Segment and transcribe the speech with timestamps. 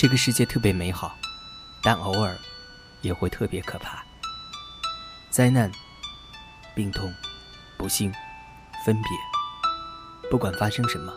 [0.00, 1.14] 这个世界特别美好，
[1.82, 2.34] 但偶尔
[3.02, 4.02] 也会特别可怕。
[5.28, 5.70] 灾难、
[6.74, 7.12] 病痛、
[7.76, 8.10] 不幸、
[8.82, 11.12] 分别，不管发生什么，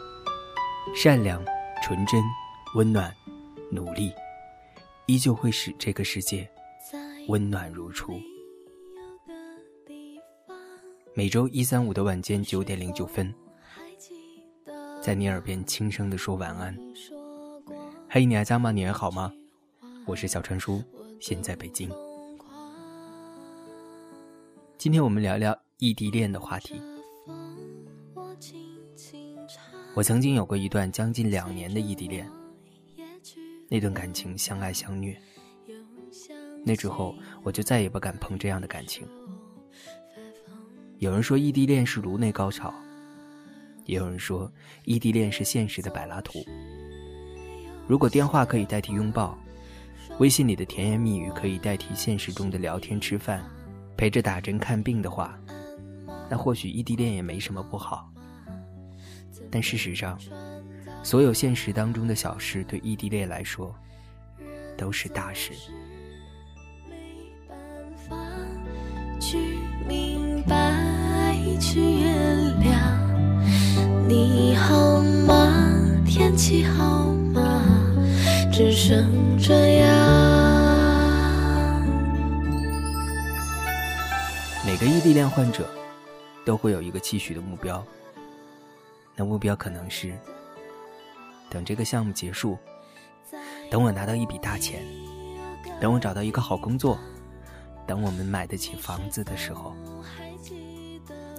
[0.94, 1.42] 善良、
[1.82, 2.22] 纯真、
[2.76, 3.16] 温暖、
[3.72, 4.14] 努力，
[5.06, 6.46] 依旧会使这个世界
[7.30, 8.20] 温暖如初。
[11.14, 13.34] 每周一、三、五的晚间九点零九分，
[15.02, 16.78] 在你耳边轻声的说晚安。
[18.16, 18.72] 嘿，你还在吗？
[18.72, 19.34] 你还好吗？
[20.06, 20.84] 我是小川叔，
[21.20, 21.90] 现在北京。
[24.78, 26.80] 今天我们聊聊异地恋的话题。
[29.96, 32.30] 我曾经有过一段将近两年的异地恋，
[33.68, 35.20] 那段感情相爱相虐。
[36.64, 39.08] 那之后，我就再也不敢碰这样的感情。
[41.00, 42.72] 有人说异地恋是颅内高潮，
[43.86, 44.54] 也有人说
[44.86, 46.46] 异地恋是现实的柏拉图。
[47.88, 49.38] 如果电话可以代替拥抱，
[50.20, 53.44] 微信里的甜言蜜语可以代替现实中的聊天吃饭，
[53.98, 55.38] 陪着打针看病的话，
[56.30, 58.10] 那或许异地恋也没什么不好。
[59.52, 60.18] 但事实上，
[61.04, 63.76] 所有现实当中的小事对异地恋来说
[64.78, 65.52] 都是大事。
[66.90, 66.96] 没
[67.48, 67.58] 办
[67.98, 68.16] 法
[69.20, 69.38] 去
[69.88, 71.93] 明白，去
[79.40, 79.94] 这样。
[84.66, 85.70] 每个异地恋患者
[86.46, 87.86] 都会有一个期许的目标，
[89.16, 90.14] 那目标可能是
[91.50, 92.58] 等这个项目结束，
[93.70, 94.84] 等我拿到一笔大钱，
[95.80, 96.98] 等我找到一个好工作，
[97.86, 99.76] 等我们买得起房子的时候，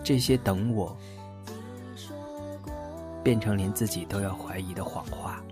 [0.05, 0.97] 这些等我
[3.23, 5.43] 变成连自己都要怀疑的谎话。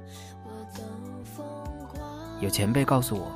[2.43, 3.31] 有前辈告诉我，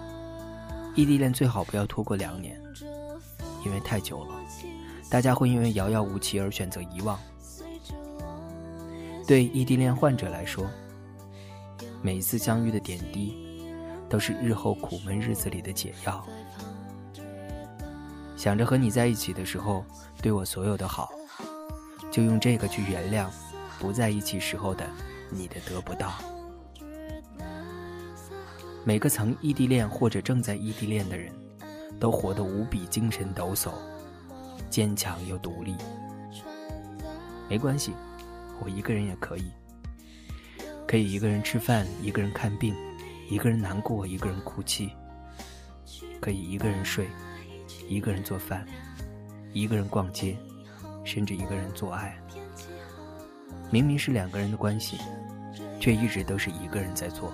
[0.96, 2.60] 异地恋最好不要拖过两年，
[3.64, 4.34] 因为太久了，
[5.08, 7.16] 大家会因为遥遥无期而选择遗忘。
[9.24, 10.66] 对异地恋患者来说，
[12.02, 13.32] 每一次相遇的点滴，
[14.08, 16.26] 都是日后苦闷日子里的解药。
[18.36, 19.84] 想着和你在一起的时候，
[20.20, 21.10] 对我所有的好，
[22.10, 23.28] 就用这个去原谅
[23.78, 24.84] 不在一起时候的
[25.30, 26.12] 你的得不到。
[28.86, 31.32] 每个曾异地恋或者正在异地恋的人，
[31.98, 33.72] 都活得无比精神抖擞，
[34.70, 35.74] 坚强又独立。
[37.50, 37.92] 没关系，
[38.60, 39.50] 我一个人也可以，
[40.86, 42.76] 可以一个人吃饭，一个人看病，
[43.28, 44.92] 一个人难过，一个人哭泣，
[46.20, 47.08] 可以一个人睡，
[47.88, 48.64] 一个人做饭，
[49.52, 50.36] 一个人逛街，
[51.02, 52.16] 甚至一个人做爱。
[53.68, 54.96] 明明是两个人的关系，
[55.80, 57.32] 却一直都是一个人在做。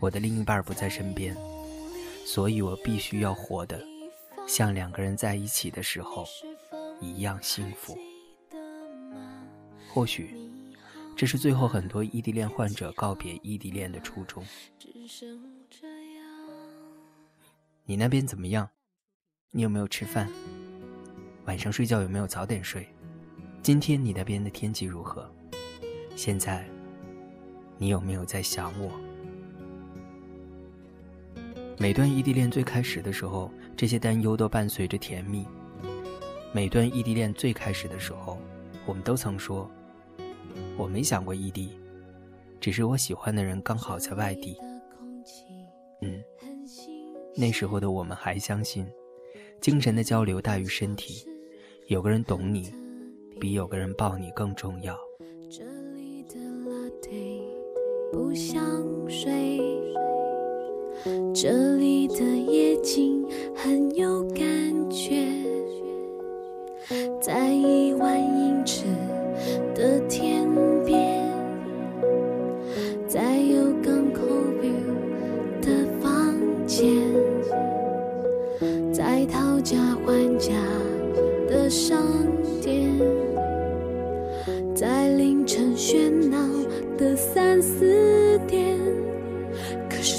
[0.00, 1.36] 我的另一半不在身边，
[2.24, 3.84] 所以我必须要活得
[4.46, 6.24] 像两个人在一起的时候
[7.00, 7.98] 一样幸福。
[9.92, 10.36] 或许，
[11.16, 14.44] 这是最后很多异地恋患者告别异地恋的初衷。
[17.84, 18.68] 你那边怎么样？
[19.50, 20.28] 你有没有吃饭？
[21.46, 22.86] 晚上睡觉有没有早点睡？
[23.62, 25.28] 今天你那边的天气如何？
[26.14, 26.68] 现在，
[27.78, 29.07] 你有没有在想我？
[31.80, 35.46] 每段异地恋最开始的时候，这些担忧都伴随着甜蜜。
[36.52, 38.36] 每段异地恋最开始的时候，
[38.84, 39.70] 我们都曾说
[40.76, 41.70] ：“我没想过异地，
[42.60, 44.56] 只是我喜欢的人刚好在外地。”
[46.02, 46.20] 嗯，
[47.36, 48.84] 那时候的我们还相信，
[49.60, 51.24] 精神的交流大于身体，
[51.86, 52.74] 有个人懂你，
[53.38, 54.98] 比有个人抱你更重要。
[55.48, 55.62] 这
[55.94, 56.34] 里的
[58.12, 58.60] 不想
[59.08, 59.60] 睡。
[61.34, 64.44] 这里的夜景很有感
[64.90, 65.26] 觉，
[67.20, 68.84] 在一万英尺
[69.74, 70.48] 的天
[70.84, 71.24] 边，
[73.06, 74.22] 在有港口
[74.60, 76.34] view 的房
[76.66, 76.90] 间，
[78.92, 80.52] 在讨价还价
[81.48, 82.02] 的商
[82.60, 82.90] 店，
[84.74, 86.38] 在凌晨喧闹
[86.96, 88.76] 的三四点，
[89.88, 90.18] 可是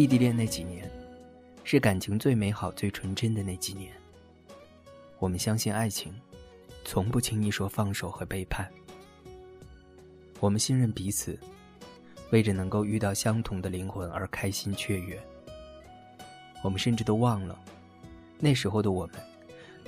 [0.00, 0.90] 异地恋那几年，
[1.62, 3.92] 是感情最美好、最纯真的那几年。
[5.18, 6.18] 我们相信爱情，
[6.86, 8.66] 从不轻易说放手和背叛。
[10.38, 11.38] 我们信任彼此，
[12.30, 15.22] 为着能够遇到相同的灵魂而开心雀跃。
[16.62, 17.62] 我们甚至都忘了，
[18.38, 19.16] 那时候的我们，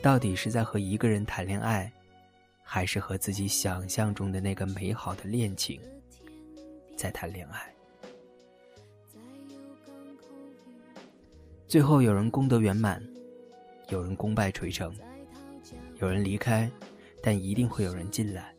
[0.02, 1.90] 到底是在和一个人谈恋爱，
[2.62, 5.80] 还是和自己想象中的那个美好的恋情
[6.98, 7.71] 在谈恋爱？
[11.72, 13.02] 最后有人功德圆满，
[13.88, 14.94] 有人功败垂成，
[16.02, 16.70] 有人离开，
[17.22, 18.54] 但一定会有人进来。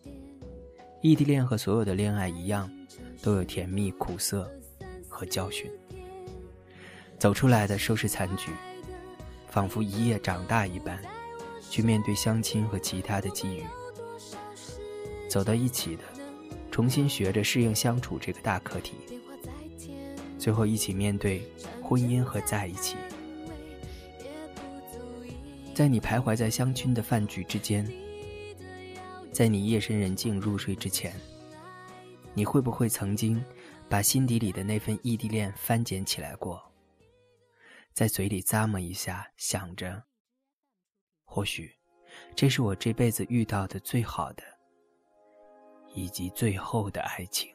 [0.99, 2.67] 异地恋和所有的恋爱一样，
[3.21, 4.51] 都有甜蜜、苦涩
[5.07, 5.69] 和教训。
[7.19, 8.49] 走出来的收拾残局，
[9.47, 10.99] 仿佛一夜长大一般，
[11.69, 13.63] 去面对相亲和其他的机遇。
[15.29, 16.03] 走到一起的，
[16.71, 19.12] 重新学着适应相处这个大课题。
[20.43, 21.41] 最后一起面对
[21.81, 22.97] 婚姻和在一起，
[25.73, 27.89] 在你徘徊在相亲的饭局之间，
[29.31, 31.15] 在你夜深人静入睡之前，
[32.33, 33.41] 你会不会曾经
[33.87, 36.61] 把心底里的那份异地恋翻捡起来过，
[37.93, 40.03] 在嘴里咂摸一下，想着，
[41.23, 41.73] 或许
[42.35, 44.43] 这是我这辈子遇到的最好的，
[45.95, 47.52] 以及最后的爱情。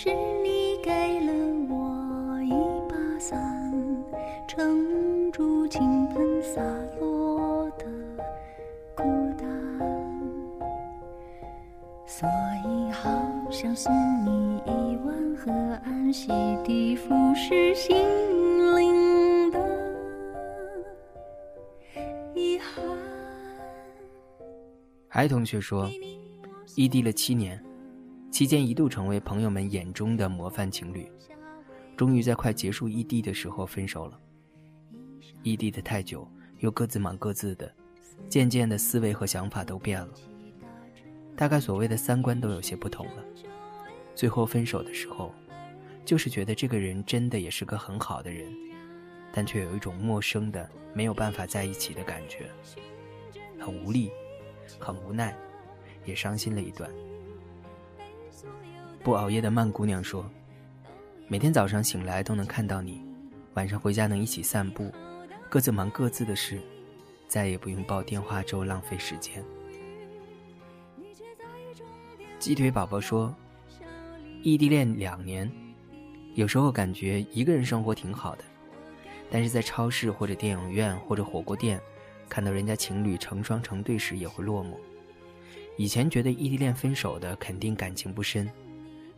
[0.00, 0.14] 是
[0.44, 0.92] 你给
[1.26, 1.32] 了
[1.68, 2.52] 我一
[2.88, 3.36] 把伞，
[4.46, 6.62] 撑住倾盆洒
[7.00, 7.84] 落的
[8.94, 9.02] 孤
[9.36, 9.48] 单，
[12.06, 12.28] 所
[12.64, 13.10] 以好
[13.50, 13.92] 想送
[14.24, 15.50] 你一碗河
[15.84, 16.30] 岸，洗
[16.64, 17.96] 涤腐蚀心
[18.76, 19.58] 灵的
[22.36, 22.84] 遗憾。
[25.08, 25.90] 海同学说，
[26.76, 27.60] 异地了七年。
[28.30, 31.10] 期间一度成为朋友们眼中的模范情侣，
[31.96, 34.20] 终于在快结束异地的时候分手了。
[35.42, 36.28] 异地的太久，
[36.58, 37.72] 又各自忙各自的，
[38.28, 40.08] 渐渐的思维和想法都变了，
[41.36, 43.24] 大概所谓的三观都有些不同了。
[44.14, 45.32] 最后分手的时候，
[46.04, 48.52] 就是觉得这个人真的也是个很好的人，
[49.32, 52.50] 但却有一种陌生的、没有办法在一起的感觉，
[53.58, 54.10] 很无力，
[54.78, 55.36] 很无奈，
[56.04, 56.90] 也伤心了一段。
[59.02, 60.28] 不熬夜的曼姑娘说
[61.28, 63.00] ：“每天早上醒来都能看到你，
[63.54, 64.92] 晚上回家能一起散步，
[65.48, 66.60] 各自忙各自的事，
[67.26, 69.42] 再也不用煲电话粥浪费时间。”
[72.38, 73.34] 鸡腿宝宝说
[74.42, 75.50] ：“异地恋两年，
[76.34, 78.44] 有时候感觉一个人生活挺好的，
[79.30, 81.80] 但是在超市或者电影院或者火锅店，
[82.28, 84.72] 看到人家情侣成双成对时也会落寞。
[85.76, 88.50] 以前觉得异地恋分手的肯定感情不深。”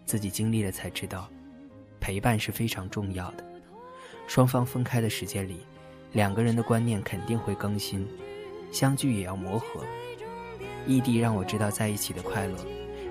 [0.06, 1.30] 自己经历了才知道，
[2.00, 3.44] 陪伴是非常重要的。
[4.26, 5.60] 双方分开的时间里，
[6.12, 8.06] 两个人的观念肯定会更新，
[8.72, 9.84] 相聚也要磨合。
[10.86, 12.56] 异地让我知道在一起的快乐，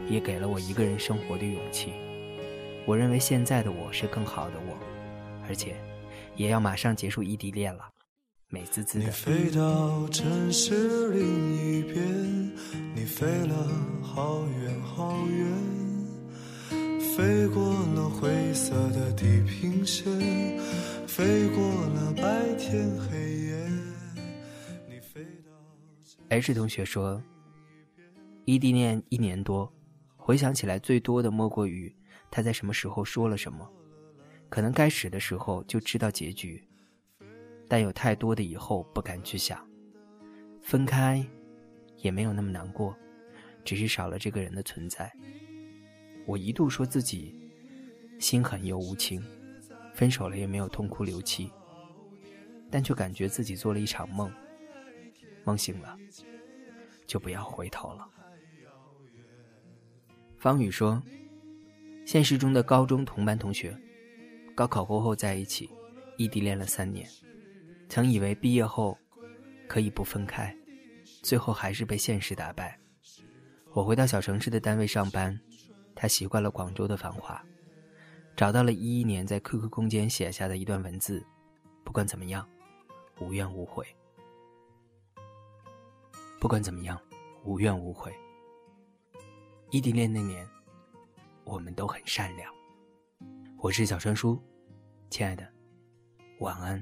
[0.10, 1.94] 也给了我一个人生活的勇气。
[2.86, 4.78] 我认为现在的我是更好的我，
[5.48, 5.76] 而且
[6.36, 7.88] 也要马上结束异地恋了，
[8.48, 9.12] 美滋滋的。
[9.12, 12.52] 飞到城市另一边，
[12.96, 13.56] 你飞了
[14.02, 15.79] 好远好远。
[17.20, 17.62] 飞过
[17.96, 20.10] 了灰色的地平线，
[21.06, 23.60] 飞过了白天黑夜。
[26.30, 27.22] H 同学说，
[28.46, 29.70] 异地恋一年多，
[30.16, 31.94] 回想起来最多的莫过于
[32.32, 33.70] 他在什么时候说了什么，
[34.48, 36.64] 可能该死的时候就知道结局，
[37.68, 39.60] 但有太多的以后不敢去想。
[40.62, 41.22] 分开，
[41.98, 42.96] 也没有那么难过，
[43.66, 45.12] 只是少了这个人的存在。
[46.30, 47.34] 我一度说自己
[48.20, 49.20] 心狠又无情，
[49.96, 51.50] 分手了也没有痛哭流涕，
[52.70, 54.32] 但却感觉自己做了一场梦，
[55.44, 55.98] 梦醒了
[57.08, 58.08] 就不要回头了。
[60.38, 61.02] 方宇说，
[62.06, 63.76] 现实中的高中同班同学，
[64.54, 65.68] 高考过后在一起，
[66.16, 67.10] 异地恋了三年，
[67.90, 68.96] 曾以为毕业后
[69.68, 70.56] 可以不分开，
[71.24, 72.80] 最后还是被现实打败。
[73.74, 75.36] 我回到小城市的单位上班。
[76.02, 77.44] 他习惯了广州的繁华，
[78.34, 81.22] 找到了一一年在 QQ 空间写下的一段文字。
[81.84, 82.48] 不管怎么样，
[83.20, 83.86] 无怨无悔。
[86.40, 86.98] 不管怎么样，
[87.44, 88.16] 无怨无悔。
[89.72, 90.48] 异地恋那年，
[91.44, 92.50] 我们都很善良。
[93.58, 94.42] 我是小川叔，
[95.10, 95.46] 亲爱的，
[96.40, 96.82] 晚安。